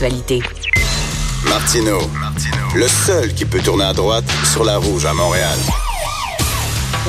[0.00, 0.40] l'actualité.
[1.44, 1.98] Martino,
[2.74, 5.58] le seul qui peut tourner à droite sur la rouge à Montréal.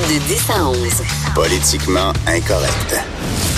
[0.08, 1.19] De 10 à 11.
[1.34, 2.96] Politiquement incorrect.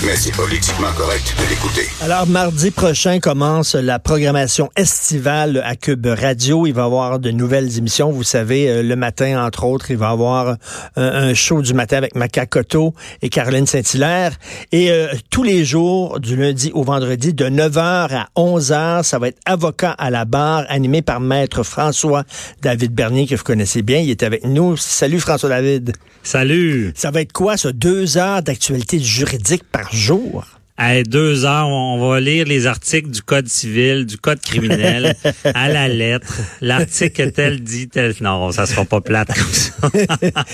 [0.04, 1.86] Mais c'est politiquement correct de l'écouter.
[2.00, 6.66] Alors, mardi prochain commence la programmation estivale à Cube Radio.
[6.66, 8.10] Il va y avoir de nouvelles émissions.
[8.10, 10.56] Vous savez, euh, le matin, entre autres, il va y avoir
[10.96, 14.32] un, un show du matin avec Macacoto et Caroline Saint-Hilaire.
[14.72, 19.28] Et euh, tous les jours, du lundi au vendredi, de 9h à 11h, ça va
[19.28, 22.24] être avocat à la barre, animé par maître François
[22.60, 23.98] David Bernier, que vous connaissez bien.
[24.00, 24.76] Il est avec nous.
[24.76, 25.92] Salut François David.
[26.24, 26.92] Salut.
[26.96, 27.56] Ça va être quoi?
[27.66, 30.46] Deux heures d'actualité juridique par jour?
[30.78, 35.68] À deux heures, on va lire les articles du Code civil, du Code criminel, à
[35.68, 36.32] la lettre.
[36.60, 38.14] L'article tel dit tel.
[38.20, 39.72] Non, ça sera pas plate comme ça.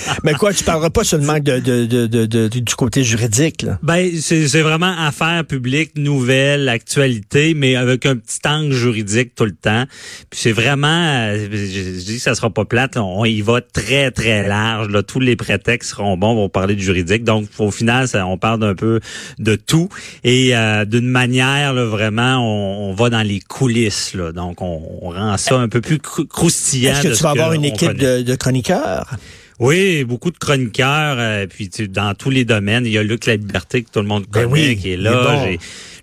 [0.25, 3.79] Mais quoi, tu parleras pas seulement de, de, de, de du côté juridique, là?
[3.83, 9.53] Ben, c'est vraiment affaires publiques, nouvelles, actualité, mais avec un petit angle juridique tout le
[9.53, 9.85] temps.
[10.31, 14.11] Puis c'est vraiment, je, je dis que ça sera pas plate, on y va très,
[14.11, 14.89] très large.
[14.89, 15.03] Là.
[15.03, 17.25] Tous les prétextes seront bons pour parler de juridique.
[17.25, 19.01] Donc, au final, ça, on parle d'un peu
[19.39, 19.89] de tout.
[20.25, 24.15] Et euh, d'une manière, là, vraiment, on, on, va dans les coulisses.
[24.15, 24.33] Là.
[24.33, 26.93] Donc, on, on rend ça un peu plus croustillant.
[26.93, 29.17] Est-ce que tu vas avoir une équipe de, de chroniqueurs?
[29.59, 32.87] Oui, beaucoup de chroniqueurs, euh, puis tu, dans tous les domaines.
[32.87, 34.97] Il y a Luc La Liberté que tout le monde connaît, ben oui, qui est
[34.97, 35.25] là.
[35.25, 35.57] Bon.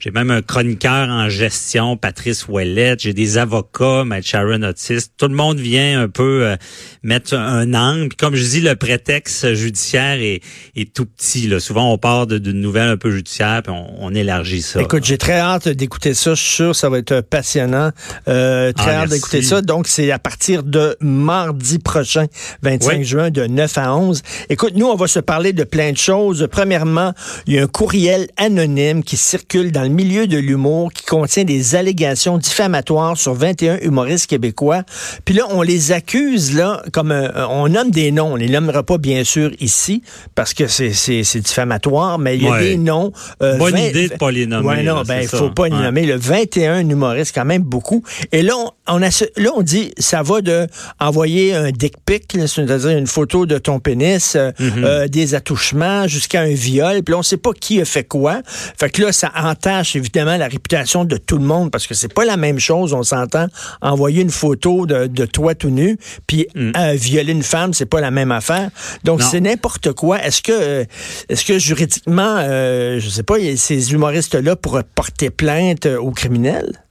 [0.06, 3.00] J'ai même un chroniqueur en gestion, Patrice Ouellette.
[3.00, 5.08] J'ai des avocats, Matt Sharon Otis.
[5.18, 6.56] Tout le monde vient un peu euh,
[7.02, 8.10] mettre un angle.
[8.10, 10.42] Puis comme je dis, le prétexte judiciaire est,
[10.76, 11.48] est tout petit.
[11.48, 11.60] Là.
[11.60, 14.80] Souvent, on part d'une nouvelle un peu judiciaire, puis on, on élargit ça.
[14.80, 16.36] Écoute, j'ai très hâte d'écouter ça.
[16.36, 17.90] Je suis sûr que ça va être passionnant.
[18.28, 19.64] Euh, très Ah, hâte d'écouter ça.
[19.64, 22.28] Donc, c'est à partir de mardi prochain,
[22.62, 23.04] 25 Oui.
[23.06, 24.22] juin, de 9 à 11.
[24.50, 26.48] Écoute, nous, on va se parler de plein de choses.
[26.52, 27.16] Premièrement,
[27.48, 31.44] il y a un courriel anonyme qui circule dans le milieu de l'humour qui contient
[31.44, 34.84] des allégations diffamatoires sur 21 humoristes québécois.
[35.26, 38.34] Puis là, on les accuse, là, comme euh, on nomme des noms.
[38.34, 40.04] On les nommera pas, bien sûr, ici,
[40.36, 42.60] parce que c'est diffamatoire, mais il y a Ouais.
[42.62, 43.12] des noms.
[43.42, 45.50] euh, Bonne 20 idée de pas les nommer, Ouais, non, là, ben, il faut ça.
[45.56, 45.82] pas les Ouais.
[45.84, 46.06] nommer.
[46.06, 48.04] Le 21 humoristes, quand même beaucoup.
[48.32, 50.68] Et là, on, on a, là, on dit, ça va de
[51.00, 56.42] envoyer un dick pic, c'est-à-dire une photo de ton pénis, euh, euh, des attouchements, jusqu'à
[56.42, 57.02] un viol.
[57.04, 58.42] Puis là, on sait pas qui a fait quoi.
[58.46, 59.32] Fait que là, ça
[59.76, 62.94] entache évidemment la réputation de tout le monde parce que c'est pas la même chose,
[62.94, 63.48] on s'entend.
[63.82, 65.98] Envoyer une photo de, de toi tout nu,
[66.28, 68.70] puis euh, violer une femme, c'est pas la même affaire.
[69.04, 69.28] Donc, Mm.
[69.32, 70.22] C'est n'importe quoi.
[70.24, 70.86] Est-ce que, euh,
[71.30, 76.84] est-ce que juridiquement, euh, je sais pas, ces humoristes-là pourraient porter plainte aux criminels?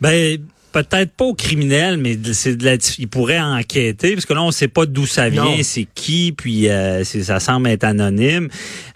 [0.00, 0.38] Ben
[0.72, 4.50] peut-être pas au criminel, mais c'est de la, il pourrait enquêter parce que là on
[4.50, 8.48] sait pas d'où ça vient, c'est qui, puis euh, ça semble être anonyme.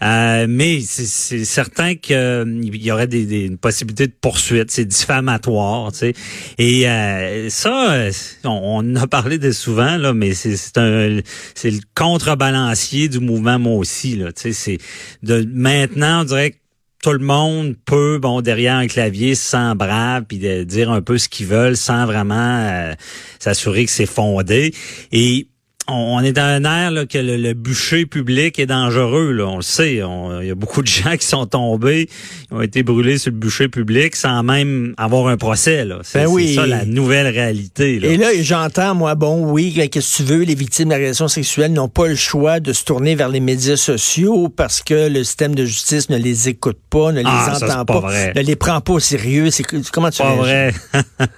[0.02, 5.92] Euh, mais c'est- certain qu'il y aurait des, des- une possibilité de poursuite, c'est diffamatoire,
[5.92, 6.14] tu sais.
[6.58, 8.12] Et euh, ça, euh,
[8.44, 8.50] on,
[8.84, 11.20] on en a parlé de souvent là, mais c'est c'est un,
[11.54, 14.52] c'est le contrebalancier du mouvement moi aussi là, tu sais.
[14.52, 14.78] C'est
[15.22, 16.56] de maintenant on dirait que
[17.02, 21.18] tout le monde peut, bon, derrière un clavier, sent brave, puis de dire un peu
[21.18, 22.94] ce qu'ils veulent sans vraiment euh,
[23.40, 24.72] s'assurer que c'est fondé.
[25.10, 25.48] Et
[25.88, 29.32] on, est dans un air là, que le, le bûcher public est dangereux.
[29.32, 29.94] Là, on le sait.
[29.94, 33.38] Il y a beaucoup de gens qui sont tombés, qui ont été brûlés sur le
[33.38, 35.84] bûcher public sans même avoir un procès.
[35.84, 35.98] Là.
[36.02, 36.54] C'est, Ben oui.
[36.54, 37.98] ça la nouvelle réalité.
[37.98, 38.08] Là.
[38.08, 41.88] Et là, j'entends, moi, bon, oui, qu'est-ce que tu veux, les victimes d'agressions sexuelles n'ont
[41.88, 45.64] pas le choix de se tourner vers les médias sociaux parce que le système de
[45.64, 48.94] justice ne les écoute pas, ne les Ah, ça, entend pas ne les prend pas
[48.94, 49.50] au sérieux.
[49.50, 50.74] C'est comment tu pas vrai.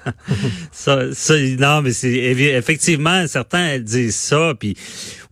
[0.72, 4.33] ça, ça, non, mais c'est effectivement certains disent ça.
[4.58, 4.76] Puis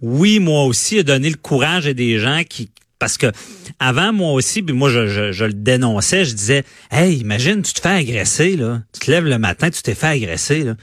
[0.00, 3.32] oui, moi aussi, a donné le courage à des gens qui parce que
[3.80, 7.72] avant moi aussi, puis moi je, je, je le dénonçais, je disais, hey, imagine, tu
[7.72, 10.76] te fais agresser là, tu te lèves le matin, tu t'es fait agresser là.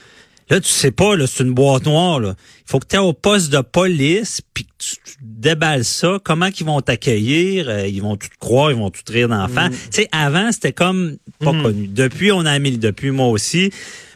[0.49, 2.19] Là, tu sais pas, là, c'est une boîte noire.
[2.19, 2.33] Là.
[2.61, 6.17] Il faut que tu es au poste de police, puis que tu, tu déballes ça.
[6.23, 7.69] Comment qu'ils vont t'accueillir?
[7.69, 9.69] Euh, ils vont tout te croire, ils vont tout te rire d'enfant.
[9.69, 11.87] Tu sais, avant, c'était comme pas connu.
[11.87, 13.71] Depuis, on a mis depuis moi aussi.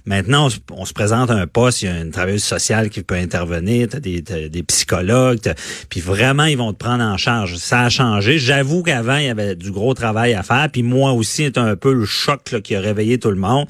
[0.06, 3.16] Maintenant, on se, présente à un poste, il y a une travailleuse sociale qui peut
[3.16, 5.40] intervenir, des, des psychologues,
[5.90, 7.56] puis vraiment, ils vont te prendre en charge.
[7.56, 8.38] Ça a changé.
[8.38, 11.76] J'avoue qu'avant, il y avait du gros travail à faire, puis moi aussi, c'était un
[11.76, 13.68] peu le choc qui a réveillé tout le monde.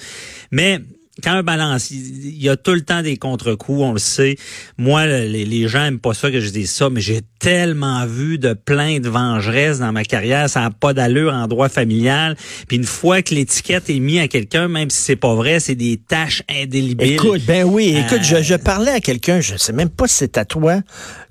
[0.51, 0.81] Mais
[1.21, 4.35] quand un balance, il y a tout le temps des contre-coups, on le sait.
[4.77, 8.05] Moi, le- les, les gens aiment pas ça que je dise ça, mais j'ai tellement
[8.07, 12.35] vu de plaintes vengeresses dans ma carrière, ça n'a pas d'allure en droit familial.
[12.67, 15.75] Puis une fois que l'étiquette est mise à quelqu'un, même si c'est pas vrai, c'est
[15.75, 17.13] des tâches indélébiles.
[17.13, 20.15] Écoute, ben oui, écoute, Euh, je, je parlais à quelqu'un, je sais même pas si
[20.15, 20.79] c'est à toi,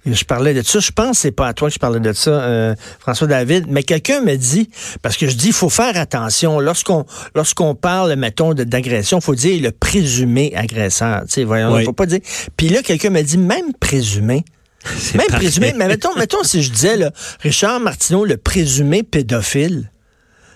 [0.04, 0.80] je parlais de ça.
[0.80, 3.66] Je pense que c'est pas à toi que je parlais de ça, euh, François David,
[3.68, 4.68] mais quelqu'un me dit,
[5.00, 6.58] parce que je dis, il faut faire attention.
[6.58, 11.22] Lorsqu'on lorsqu'on parle, mettons, d'agression, il faut dire le présumé agresseur.
[11.22, 12.20] Tu sais, voyons, faut pas dire.
[12.56, 14.44] Puis là, quelqu'un me dit, même présumé.
[15.14, 19.91] Même présumé, mais mettons, mettons si je disais, là, Richard Martineau, le présumé pédophile.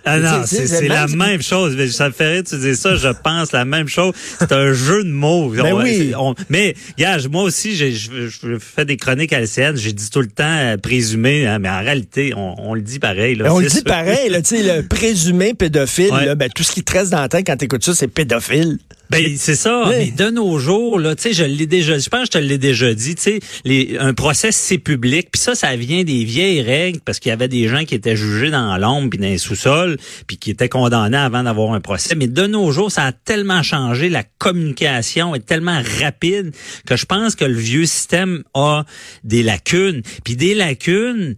[0.07, 1.75] Ah non, c'est la même chose.
[1.77, 4.15] Mais ça me ferait tu dis ça, je pense la même chose.
[4.39, 5.51] C'est un jeu de mots.
[5.51, 6.13] Ben oui.
[6.49, 10.45] mais, gars, moi aussi, je, fais des chroniques à LCN, j'ai dit tout le temps
[10.47, 13.35] euh, présumé, hein, mais en réalité, on, le dit pareil.
[13.35, 16.73] Là, on le dit pareil, là, tu sais, le présumé pédophile, là, ben, tout ce
[16.73, 18.79] qui te reste dans la tête quand t'écoutes ça, c'est pédophile.
[19.11, 19.85] Ben c'est ça.
[19.89, 22.39] Mais de nos jours, là, tu sais, je l'ai déjà, je pense que je te
[22.39, 26.63] l'ai déjà dit, tu sais, un procès c'est public, puis ça, ça vient des vieilles
[26.63, 29.39] règles parce qu'il y avait des gens qui étaient jugés dans l'ombre puis dans les
[29.39, 32.15] sous-sols, puis qui étaient condamnés avant d'avoir un procès.
[32.15, 36.53] Mais de nos jours, ça a tellement changé, la communication est tellement rapide
[36.87, 38.85] que je pense que le vieux système a
[39.25, 40.03] des lacunes.
[40.25, 41.37] Puis des lacunes,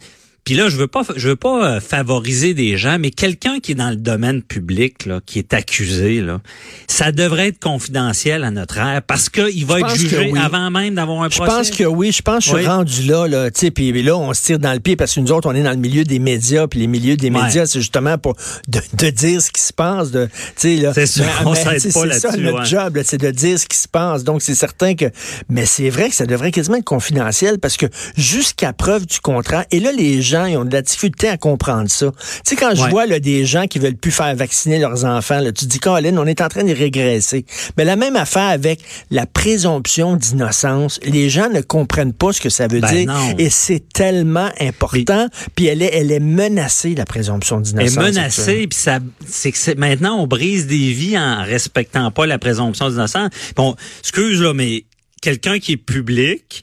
[0.49, 3.73] puis là, je veux pas, je veux pas euh, favoriser des gens, mais quelqu'un qui
[3.73, 6.41] est dans le domaine public, là, qui est accusé, là,
[6.87, 11.23] ça devrait être confidentiel à notre ère parce qu'il va être jugé avant même d'avoir
[11.23, 11.43] un procès.
[11.45, 12.13] Je pense que oui.
[12.13, 13.51] Je pense que je suis rendu là, là.
[13.51, 15.55] Tu sais, puis là, on se tire dans le pied parce que nous autres, on
[15.55, 18.35] est dans le milieu des médias, puis les milieux des médias, c'est justement pour
[18.69, 20.11] de, dire ce qui se passe.
[20.13, 20.95] De, tu sais, là.
[20.95, 21.25] C'est ça.
[21.45, 22.21] on s'aide pas là-dessus.
[22.21, 24.25] C'est ça notre job, c'est de dire ce qui se passe.
[24.25, 25.11] Donc, c'est certain que,
[25.51, 27.85] mais c'est vrai que ça devrait quasiment être confidentiel parce que
[28.17, 31.91] jusqu'à preuve du contrat, et là, les gens ils ont de la difficulté à comprendre
[31.91, 32.11] ça.
[32.11, 35.41] Tu sais, quand je vois là, des gens qui veulent plus faire vacciner leurs enfants,
[35.41, 37.45] là, tu te dis, Colin, on est en train de régresser.
[37.77, 38.81] Mais la même affaire avec
[39.11, 41.01] la présomption d'innocence.
[41.05, 43.13] Les gens ne comprennent pas ce que ça veut ben dire.
[43.39, 45.29] Et c'est tellement important.
[45.55, 47.97] Puis elle est, elle est menacée, la présomption d'innocence.
[47.97, 52.27] Elle est menacée, puis ça, c'est que maintenant, on brise des vies en respectant pas
[52.27, 53.31] la présomption d'innocence.
[53.57, 54.85] Bon, excuse, là, mais
[55.23, 56.63] quelqu'un qui est public,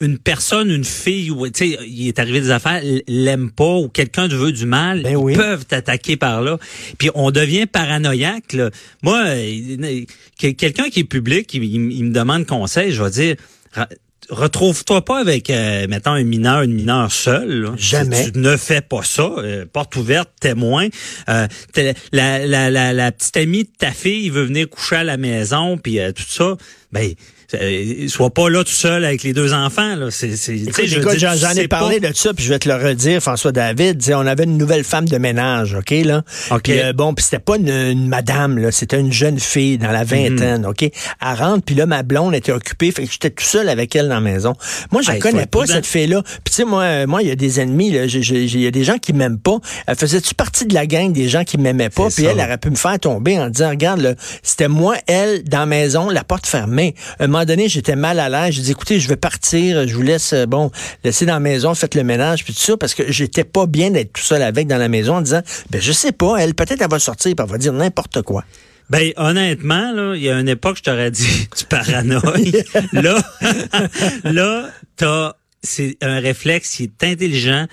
[0.00, 3.88] une personne, une fille, ou tu sais, il est arrivé des affaires, l'aime pas ou
[3.88, 6.58] quelqu'un te veut du mal, ben ils peuvent t'attaquer par là.
[6.98, 8.52] Puis on devient paranoïaque.
[8.52, 8.70] Là.
[9.02, 9.24] Moi,
[10.36, 13.36] quelqu'un qui est public, il, me demande conseil, je vais dire
[14.30, 17.72] retrouve-toi pas avec, euh, mettons, un mineur, une mineure seule.
[17.76, 18.30] Jamais.
[18.30, 19.32] Tu, ne fais pas ça.
[19.38, 20.88] Euh, porte ouverte, témoin.
[21.28, 21.46] Euh,
[22.12, 25.78] la, la, la, la, petite amie de ta fille veut venir coucher à la maison,
[25.78, 26.56] puis tout ça.
[26.92, 27.14] Ben, euh,
[28.08, 29.96] sois pas là tout seul avec les deux enfants.
[29.96, 30.10] Là.
[30.10, 30.58] C'est, c'est,
[31.16, 34.02] j'en, ai parlé de ça, puis je vais te le redire, François David.
[34.14, 36.22] On avait une nouvelle femme de ménage, OK, là?
[36.50, 36.68] OK.
[36.68, 40.66] Euh, bon, puis c'était pas une, madame, là, c'était une jeune fille dans la vingtaine,
[40.66, 40.82] OK?
[40.82, 40.92] Elle
[41.38, 44.16] rentre, puis là, ma blonde était occupée, fait que j'étais tout seul avec elle dans
[44.16, 44.54] la maison.
[44.90, 46.22] Moi, je ne connais pas cette fille-là.
[46.22, 48.84] Puis tu sais, moi, euh, moi, il y a des ennemis, il y a des
[48.84, 49.56] gens qui m'aiment pas.
[49.86, 52.08] Elle faisait-tu partie de la gang des gens qui m'aimaient pas?
[52.08, 55.60] Puis elle aurait pu me faire tomber en disant, regarde, là, c'était moi, elle, dans
[55.60, 56.94] la maison, la porte fermée
[57.38, 58.54] moment donné, j'étais mal à l'aise.
[58.54, 59.86] J'ai dit, écoutez, je vais partir.
[59.86, 60.70] Je vous laisse, euh, bon,
[61.04, 63.90] laisser dans la maison, faites le ménage, puis tout ça, parce que j'étais pas bien
[63.90, 66.82] d'être tout seul avec dans la maison en disant, ben, je sais pas, elle, peut-être
[66.82, 68.44] elle va sortir, puis elle va dire n'importe quoi.
[68.90, 72.64] Ben honnêtement, là, il y a une époque, je t'aurais dit tu paranoïes.
[72.92, 73.22] là,
[74.24, 75.32] là, t'as
[75.62, 77.66] c'est un réflexe qui est intelligent,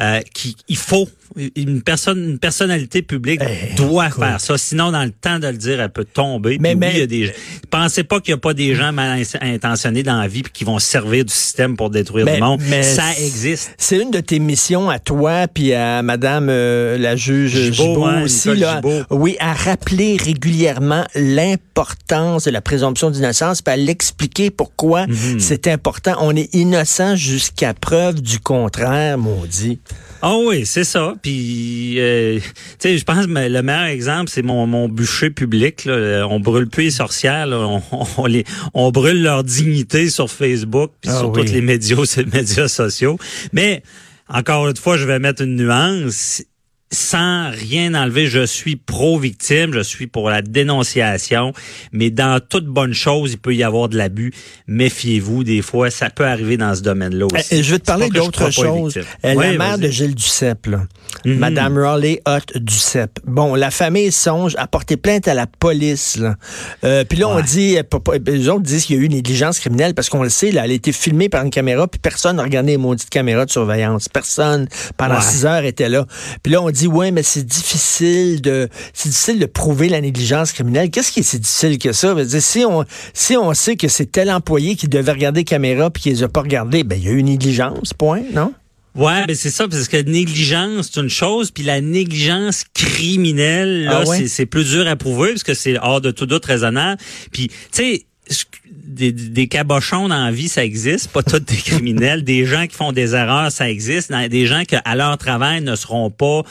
[0.00, 1.08] euh, qui il faut
[1.56, 4.58] une personne, une personnalité publique eh, doit faire ça.
[4.58, 6.58] Sinon, dans le temps de le dire, elle peut tomber.
[6.60, 7.32] Mais, mais il y a des
[7.70, 10.78] Pensez pas qu'il n'y a pas des gens mal intentionnés dans la vie qui vont
[10.78, 12.60] servir du système pour détruire le monde.
[12.68, 13.74] Mais ça existe.
[13.78, 18.54] C'est une de tes missions à toi puis à Madame euh, la juge Gibault, aussi
[18.54, 18.80] là.
[19.10, 25.40] Oui, à rappeler régulièrement l'importance de la présomption d'innocence, puis à l'expliquer pourquoi mhm.
[25.40, 26.16] c'est important.
[26.20, 29.78] On est innocent jusqu'à preuve du contraire, maudit.
[30.20, 31.14] Ah oui, c'est ça.
[31.22, 32.42] Puis, euh, tu
[32.78, 35.84] sais, je pense que le meilleur exemple, c'est mon, mon bûcher public.
[35.84, 36.26] Là.
[36.28, 37.46] On brûle plus les sorcières.
[37.50, 37.80] On,
[38.18, 42.24] on, les, on brûle leur dignité sur Facebook puis ah sur tous les médias, les
[42.24, 43.18] médias sociaux.
[43.52, 43.82] Mais
[44.28, 46.42] encore une fois, je vais mettre une nuance
[46.92, 51.52] sans rien enlever, je suis pro-victime, je suis pour la dénonciation,
[51.92, 54.32] mais dans toute bonne chose, il peut y avoir de l'abus.
[54.66, 57.46] Méfiez-vous, des fois, ça peut arriver dans ce domaine-là aussi.
[57.50, 58.98] Eh, je vais te parler d'autre chose.
[59.24, 60.82] Eh, la mère de Gilles Duceppe, là.
[61.24, 61.38] Mhm.
[61.38, 63.20] Madame Raleigh Hutt Duceppe.
[63.24, 66.16] Bon, la famille songe à porter plainte à la police.
[66.16, 66.36] Là.
[66.84, 67.76] Euh, puis là, on dit,
[68.26, 70.64] les autres disent qu'il y a eu une négligence criminelle parce qu'on le sait, là,
[70.64, 73.50] elle a été filmée par une caméra, puis personne n'a regardé les maudites caméras de
[73.50, 74.08] surveillance.
[74.08, 76.06] Personne, pendant six heures, était là.
[76.42, 80.00] Puis là, on dit dit ouais, mais c'est difficile de c'est difficile de prouver la
[80.00, 80.90] négligence criminelle.
[80.90, 82.14] Qu'est-ce qui est si difficile que ça?
[82.40, 82.84] Si on
[83.14, 86.28] si on sait que c'est tel employé qui devait regarder caméra puis qu'il les a
[86.28, 88.52] pas regardés, ben il y a eu une négligence, point, non?
[88.94, 94.04] Ouais, ben c'est ça, parce que négligence, c'est une chose, puis la négligence criminelle, là,
[94.06, 97.00] ah c'est plus dur à prouver, parce que c'est hors de tout doute raisonnable.
[97.32, 98.06] Puis, tu sais,
[98.64, 102.24] des, des cabochons dans la vie, ça existe, pas tous des criminels.
[102.24, 104.12] des gens qui font des erreurs, ça existe.
[104.12, 106.42] Des gens qui, à leur travail, ne seront pas,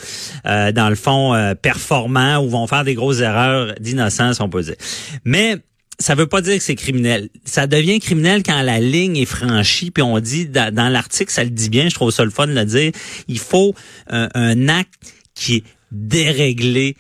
[0.46, 4.64] euh, dans le fond, euh, performants ou vont faire des grosses erreurs d'innocence, on peut
[4.64, 4.76] dire.
[5.24, 5.58] Mais
[6.00, 7.30] ça veut pas dire que c'est criminel.
[7.46, 11.52] Ça devient criminel quand la ligne est franchie, puis on dit, dans, l'article, ça le
[11.52, 12.92] dit bien, je trouve ça le fun de le dire,
[13.28, 13.76] il faut
[14.10, 16.96] un, un acte qui est déréglé,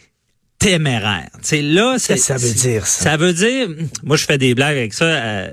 [0.61, 1.29] téméraire.
[1.41, 3.03] C'est là, c'est ça veut dire ça?
[3.03, 3.67] Ça veut dire,
[4.03, 5.05] moi je fais des blagues avec ça.
[5.05, 5.51] Euh, euh,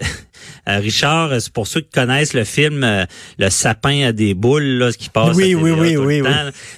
[0.76, 3.04] Richard, c'est pour ceux qui connaissent le film euh,
[3.38, 5.34] Le sapin à des boules là, ce qui passe.
[5.36, 6.28] Oui, oui, oui, oui, oui.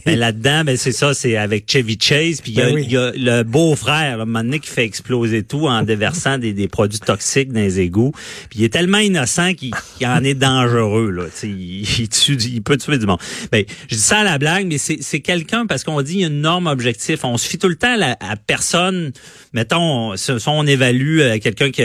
[0.06, 3.42] Mais là-dedans, ben c'est ça, c'est avec Chevy Chase, puis il y, a ben le
[3.42, 7.61] beau-frère, un moment donné, qui fait exploser tout en déversant des, des, produits toxiques dans
[7.61, 8.12] les égouts.
[8.49, 9.73] Puis il est tellement innocent qu'il
[10.04, 11.25] en est dangereux là.
[11.42, 13.20] Il, il, tue, il peut tuer du monde.
[13.50, 16.25] Ben, je dis ça à la blague, mais c'est quelqu'un parce qu'on dit il y
[16.25, 17.25] a une norme objectif.
[17.25, 19.12] On se fie tout le temps à, à personne.
[19.52, 21.82] Mettons, si on évalue euh, quelqu'un qui,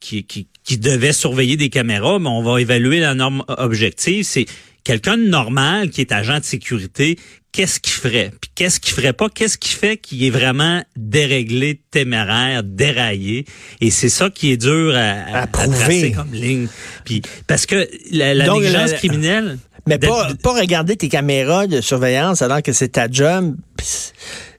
[0.00, 4.22] qui, qui qui devait surveiller des caméras, mais on va évaluer la norme objective.
[4.22, 4.44] C'est
[4.84, 7.18] quelqu'un de normal qui est agent de sécurité,
[7.52, 8.32] qu'est-ce qu'il ferait?
[8.38, 9.30] Puis qu'est-ce qu'il ferait pas?
[9.30, 13.46] Qu'est-ce qui fait qu'il est vraiment déréglé, téméraire, déraillé?
[13.80, 16.68] Et c'est ça qui est dur à, prouver comme ligne.
[17.06, 19.56] Puis parce que la, la négligence criminelle.
[19.86, 23.56] Mais pas, pas regarder tes caméras de surveillance alors que c'est ta job.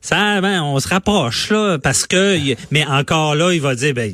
[0.02, 2.40] Ça, ben, on se rapproche là parce que,
[2.72, 4.12] mais encore là, il va dire, ben,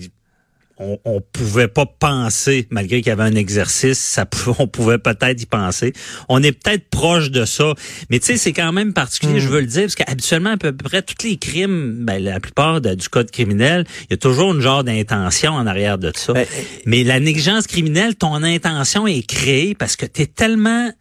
[0.77, 4.25] on, on pouvait pas penser, malgré qu'il y avait un exercice, ça
[4.59, 5.93] on pouvait peut-être y penser.
[6.27, 7.73] On est peut-être proche de ça,
[8.09, 9.51] mais tu sais, c'est quand même particulier, je hmm.
[9.51, 13.09] veux le dire, parce qu'habituellement, à peu près tous les crimes, ben, la plupart du
[13.09, 16.33] code criminel, il y a toujours une genre d'intention en arrière de ça.
[16.33, 16.45] Ben,
[16.85, 20.91] mais la négligence criminelle, ton intention est créée parce que tu es tellement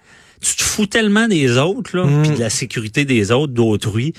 [0.41, 2.35] tu te fous tellement des autres, là, puis hmm.
[2.35, 4.13] de la sécurité des autres, d'autrui,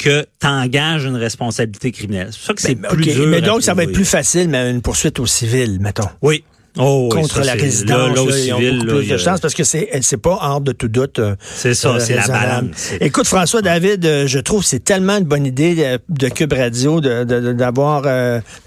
[0.00, 2.30] que tu engages une responsabilité criminelle.
[2.32, 3.26] C'est ça que c'est ben, plus dur.
[3.26, 6.08] Mais donc, ça va être plus facile, mais une poursuite au civil, mettons.
[6.22, 6.42] Oui.
[6.78, 8.16] Oh, contre la résidence.
[8.16, 11.18] Là, là, civil, plus de chance parce que c'est c'est pas hors de tout doute.
[11.18, 12.92] Euh, c'est ça, euh, c'est la balance.
[13.00, 18.02] Écoute François David, euh, je trouve c'est tellement une bonne idée de, Cube Radio d'avoir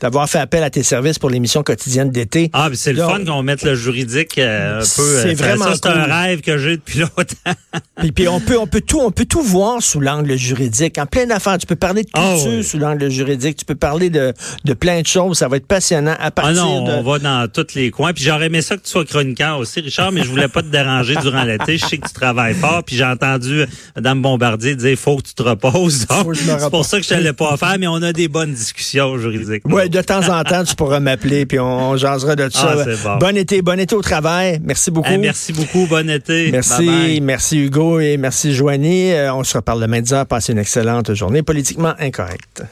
[0.01, 2.49] d'avoir fait appel à tes services pour l'émission quotidienne d'été.
[2.51, 5.19] Ah, c'est le fun qu'on mette le juridique un peu.
[5.21, 7.57] C'est vraiment ça, c'est un rêve que j'ai depuis longtemps.
[7.97, 10.97] puis, puis on peut on peut tout on peut tout voir sous l'angle juridique.
[10.97, 14.09] En plein d'affaires, tu peux parler de ah culture sous l'angle juridique, tu peux parler
[14.09, 14.33] de
[14.65, 15.37] de plein de choses.
[15.37, 16.91] Ça va être passionnant à partir ah non, de.
[16.91, 18.13] On va dans toutes les coins.
[18.13, 20.67] Puis j'aurais aimé ça que tu sois chroniqueur aussi, Richard, mais je voulais pas te
[20.67, 21.77] déranger durant l'été.
[21.77, 22.83] Je sais que tu travailles fort.
[22.83, 26.05] Puis j'ai entendu Mme Bombardier dire faut que tu te reposes.
[26.09, 29.63] C'est pour ça que je t'allais pas faire, mais on a des bonnes discussions juridiques.
[29.65, 32.75] Oui, de temps en temps, tu pourras m'appeler, puis on, jasera de ça.
[33.05, 33.37] Ah, bon.
[33.37, 34.59] été, bon été au travail.
[34.63, 35.09] Merci beaucoup.
[35.11, 36.51] Eh, merci beaucoup, bon été.
[36.51, 39.13] Merci, merci Hugo et merci Joanie.
[39.13, 40.25] Euh, on se reparle demain 10 heures.
[40.25, 42.63] Passez une excellente journée politiquement incorrecte.